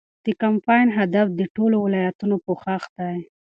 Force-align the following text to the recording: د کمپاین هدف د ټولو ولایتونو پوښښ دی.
د 0.25 0.27
کمپاین 0.41 0.87
هدف 0.97 1.27
د 1.39 1.41
ټولو 1.55 1.77
ولایتونو 1.85 2.35
پوښښ 2.45 2.83
دی. 2.97 3.17